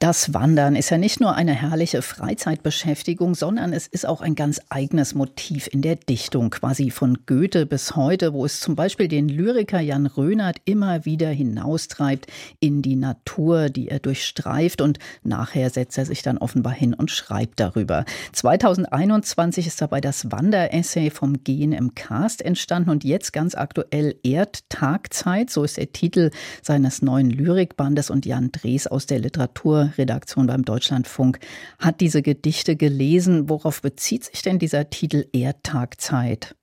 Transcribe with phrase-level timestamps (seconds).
[0.00, 4.58] das Wandern ist ja nicht nur eine herrliche Freizeitbeschäftigung, sondern es ist auch ein ganz
[4.70, 9.28] eigenes Motiv in der Dichtung, quasi von Goethe bis heute, wo es zum Beispiel den
[9.28, 12.28] Lyriker Jan Rönert immer wieder hinaustreibt
[12.60, 17.10] in die Natur, die er durchstreift und nachher setzt er sich dann offenbar hin und
[17.10, 18.06] schreibt darüber.
[18.32, 25.50] 2021 ist dabei das Wanderessay vom Gehen im Cast entstanden und jetzt ganz aktuell Erdtagzeit,
[25.50, 26.30] so ist der Titel
[26.62, 31.38] seines neuen Lyrikbandes und Jan Drees aus der Literatur Redaktion beim Deutschlandfunk
[31.78, 33.48] hat diese Gedichte gelesen.
[33.48, 36.54] Worauf bezieht sich denn dieser Titel Erdtagzeit?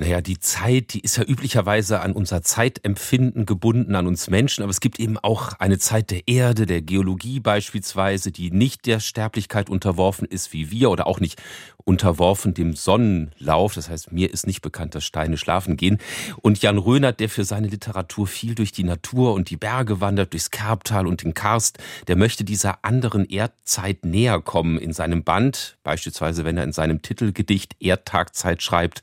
[0.00, 4.70] Naja, die Zeit, die ist ja üblicherweise an unser Zeitempfinden gebunden, an uns Menschen, aber
[4.70, 9.68] es gibt eben auch eine Zeit der Erde, der Geologie beispielsweise, die nicht der Sterblichkeit
[9.68, 11.42] unterworfen ist wie wir oder auch nicht
[11.82, 13.74] unterworfen dem Sonnenlauf.
[13.74, 15.98] Das heißt, mir ist nicht bekannt, dass Steine schlafen gehen.
[16.42, 20.32] Und Jan Rönert, der für seine Literatur viel durch die Natur und die Berge wandert,
[20.32, 25.76] durchs Kerbtal und den Karst, der möchte dieser anderen Erdzeit näher kommen in seinem Band,
[25.82, 29.02] beispielsweise wenn er in seinem Titelgedicht Erdtagzeit schreibt,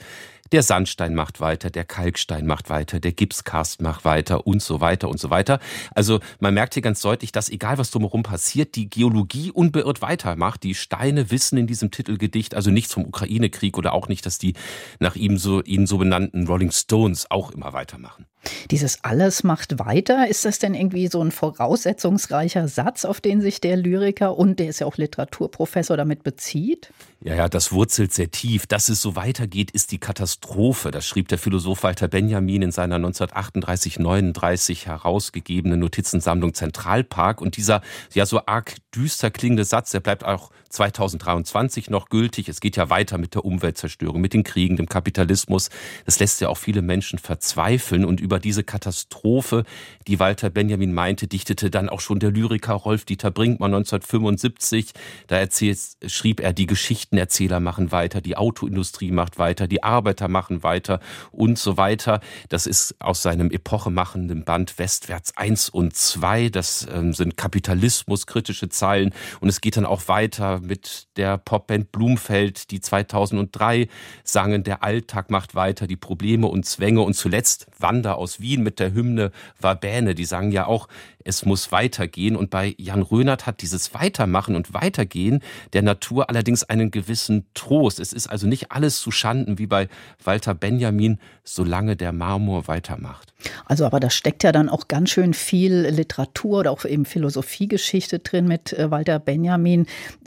[0.55, 5.09] der Sandstein macht weiter, der Kalkstein macht weiter, der Gipskast macht weiter und so weiter
[5.09, 5.59] und so weiter.
[5.93, 10.63] Also man merkt hier ganz deutlich, dass egal was drumherum passiert, die Geologie unbeirrt weitermacht.
[10.63, 14.53] Die Steine wissen in diesem Titelgedicht also nichts vom Ukraine-Krieg oder auch nicht, dass die
[14.99, 18.25] nach ihm so, ihnen so benannten Rolling Stones auch immer weitermachen.
[18.71, 20.27] Dieses alles macht weiter.
[20.27, 24.69] Ist das denn irgendwie so ein voraussetzungsreicher Satz, auf den sich der Lyriker und der
[24.69, 26.91] ist ja auch Literaturprofessor damit bezieht?
[27.21, 28.67] Ja, ja, das wurzelt sehr tief.
[28.67, 30.91] Dass es so weitergeht, ist die Katastrophe.
[30.91, 37.41] Das schrieb der Philosoph Walter Benjamin in seiner 1938-39 herausgegebenen Notizensammlung Zentralpark.
[37.41, 37.81] Und dieser
[38.13, 42.49] ja so arg düster klingende Satz, der bleibt auch 2023 noch gültig.
[42.49, 45.69] Es geht ja weiter mit der Umweltzerstörung, mit den Kriegen, dem Kapitalismus.
[46.05, 49.63] Das lässt ja auch viele Menschen verzweifeln und über über diese Katastrophe,
[50.07, 54.91] die Walter Benjamin meinte, dichtete dann auch schon der Lyriker Rolf Dieter Brinkmann 1975.
[55.27, 60.63] Da erzählt, schrieb er, die Geschichtenerzähler machen weiter, die Autoindustrie macht weiter, die Arbeiter machen
[60.63, 60.99] weiter
[61.31, 62.19] und so weiter.
[62.49, 66.49] Das ist aus seinem epochemachenden Band Westwärts 1 und 2.
[66.49, 69.13] Das ähm, sind kapitalismuskritische Zeilen.
[69.39, 73.87] Und es geht dann auch weiter mit der Popband Blumfeld, die 2003
[74.25, 78.79] sangen, der Alltag macht weiter, die Probleme und Zwänge und zuletzt Wander aus Wien mit
[78.79, 80.87] der Hymne Verbäne, die sagen ja auch,
[81.23, 82.35] es muss weitergehen.
[82.35, 85.41] Und bei Jan Rönert hat dieses Weitermachen und Weitergehen
[85.73, 87.99] der Natur allerdings einen gewissen Trost.
[87.99, 89.89] Es ist also nicht alles zu Schanden wie bei
[90.23, 93.33] Walter Benjamin, solange der Marmor weitermacht.
[93.65, 98.19] Also, aber da steckt ja dann auch ganz schön viel Literatur oder auch eben Philosophiegeschichte
[98.19, 99.85] drin mit äh, Walter Benjamin.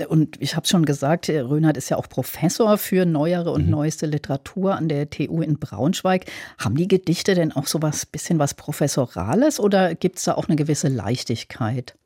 [0.09, 3.71] Und ich habe schon gesagt, äh, Rönert ist ja auch Professor für neuere und mhm.
[3.71, 6.27] neueste Literatur an der TU in Braunschweig.
[6.59, 10.49] Haben die Gedichte denn auch so was bisschen was Professorales oder gibt es da auch
[10.49, 11.97] eine gewisse Leichtigkeit?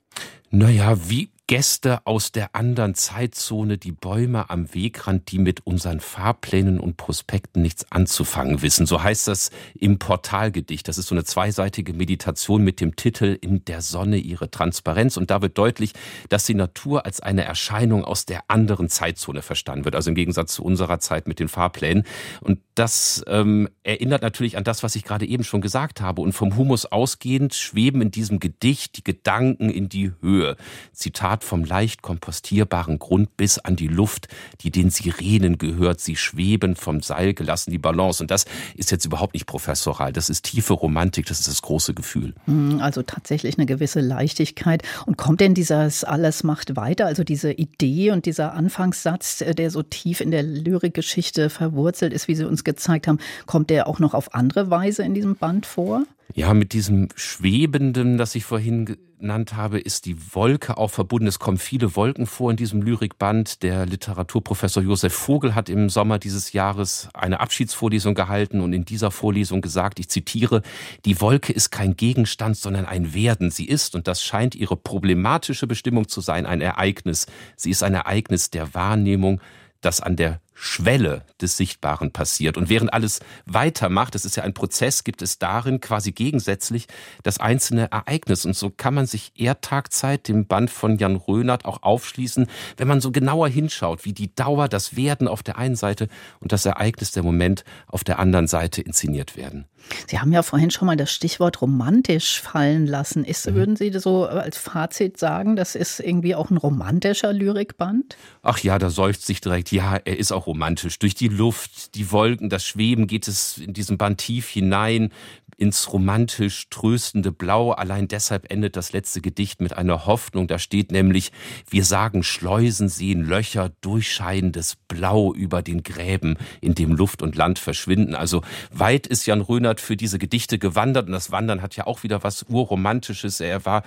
[0.50, 6.80] Naja, wie Gäste aus der anderen Zeitzone, die Bäume am Wegrand, die mit unseren Fahrplänen
[6.80, 8.86] und Prospekten nichts anzufangen wissen.
[8.86, 10.88] So heißt das im Portalgedicht.
[10.88, 15.18] Das ist so eine zweiseitige Meditation mit dem Titel In der Sonne ihre Transparenz.
[15.18, 15.92] Und da wird deutlich,
[16.30, 19.94] dass die Natur als eine Erscheinung aus der anderen Zeitzone verstanden wird.
[19.94, 22.04] Also im Gegensatz zu unserer Zeit mit den Fahrplänen.
[22.40, 26.22] Und das ähm, erinnert natürlich an das, was ich gerade eben schon gesagt habe.
[26.22, 30.56] Und vom Humus ausgehend schweben in diesem Gedicht die Gedanken in die Höhe.
[30.94, 34.28] Zitat vom leicht kompostierbaren Grund bis an die Luft,
[34.60, 36.00] die den Sirenen gehört.
[36.00, 38.22] Sie schweben vom Seil gelassen, die Balance.
[38.22, 38.44] Und das
[38.76, 40.12] ist jetzt überhaupt nicht professoral.
[40.12, 42.34] Das ist tiefe Romantik, das ist das große Gefühl.
[42.46, 44.82] Hm, also tatsächlich eine gewisse Leichtigkeit.
[45.06, 49.70] Und kommt denn dieses Alles macht weiter, also diese Idee und dieser Anfangssatz, äh, der
[49.70, 53.98] so tief in der Lyrikgeschichte verwurzelt ist, wie Sie uns gezeigt haben, kommt der auch
[53.98, 56.04] noch auf andere Weise in diesem Band vor?
[56.34, 61.26] Ja, mit diesem Schwebenden, das ich vorhin genannt habe, ist die Wolke auch verbunden.
[61.26, 63.62] Es kommen viele Wolken vor in diesem Lyrikband.
[63.62, 69.10] Der Literaturprofessor Josef Vogel hat im Sommer dieses Jahres eine Abschiedsvorlesung gehalten und in dieser
[69.10, 70.62] Vorlesung gesagt, ich zitiere,
[71.04, 73.50] die Wolke ist kein Gegenstand, sondern ein Werden.
[73.50, 77.26] Sie ist, und das scheint ihre problematische Bestimmung zu sein, ein Ereignis.
[77.56, 79.40] Sie ist ein Ereignis der Wahrnehmung,
[79.82, 82.56] das an der Schwelle des Sichtbaren passiert.
[82.56, 86.86] Und während alles weitermacht, das ist ja ein Prozess, gibt es darin quasi gegensätzlich
[87.22, 88.44] das einzelne Ereignis.
[88.44, 92.46] Und so kann man sich Erdtagzeit, dem Band von Jan Rönert, auch aufschließen,
[92.76, 96.08] wenn man so genauer hinschaut, wie die Dauer, das Werden auf der einen Seite
[96.40, 99.66] und das Ereignis, der Moment auf der anderen Seite inszeniert werden.
[100.06, 103.24] Sie haben ja vorhin schon mal das Stichwort romantisch fallen lassen.
[103.24, 103.54] Ist, mhm.
[103.54, 108.16] Würden Sie so als Fazit sagen, das ist irgendwie auch ein romantischer Lyrikband?
[108.42, 110.98] Ach ja, da seufzt sich direkt, ja, er ist auch romantisch.
[110.98, 115.12] Durch die Luft, die Wolken, das Schweben geht es in diesem Band tief hinein
[115.56, 117.72] ins romantisch tröstende Blau.
[117.72, 120.46] Allein deshalb endet das letzte Gedicht mit einer Hoffnung.
[120.48, 121.32] Da steht nämlich,
[121.70, 127.58] wir sagen Schleusen sehen Löcher, durchscheinendes Blau über den Gräben, in dem Luft und Land
[127.58, 128.14] verschwinden.
[128.14, 132.02] Also weit ist Jan Rönert für diese Gedichte gewandert und das Wandern hat ja auch
[132.02, 133.40] wieder was Urromantisches.
[133.40, 133.82] Er war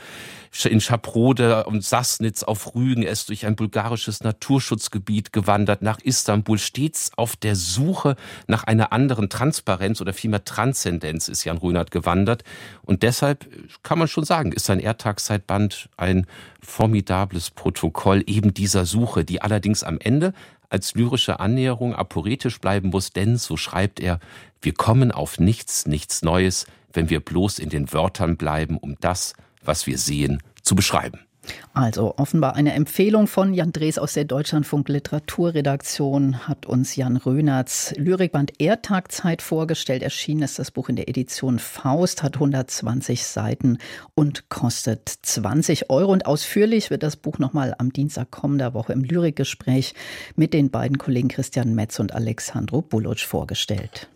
[0.64, 6.58] in Schaprode und Sassnitz auf Rügen, er ist durch ein bulgarisches Naturschutzgebiet gewandert, nach Istanbul,
[6.58, 8.16] stets auf der Suche
[8.48, 12.44] nach einer anderen Transparenz oder vielmehr Transzendenz ist Jan Grünert gewandert.
[12.84, 13.48] Und deshalb
[13.84, 16.26] kann man schon sagen, ist sein Erdtagszeitband ein
[16.62, 20.34] formidables Protokoll eben dieser Suche, die allerdings am Ende
[20.70, 24.20] als lyrische Annäherung aporetisch bleiben muss, denn, so schreibt er,
[24.62, 29.34] wir kommen auf nichts, nichts Neues, wenn wir bloß in den Wörtern bleiben, um das,
[29.64, 31.25] was wir sehen, zu beschreiben.
[31.74, 37.94] Also offenbar eine Empfehlung von Jan Drees aus der Deutschlandfunk Literaturredaktion hat uns Jan Rönerts
[37.98, 40.02] Lyrikband Erdtagzeit vorgestellt.
[40.02, 43.78] Erschienen ist das Buch in der Edition Faust, hat 120 Seiten
[44.16, 46.14] und kostet 20 Euro.
[46.14, 49.94] Und ausführlich wird das Buch nochmal am Dienstag kommender Woche im Lyrikgespräch
[50.36, 54.08] mit den beiden Kollegen Christian Metz und Alexandro Bulutsch vorgestellt.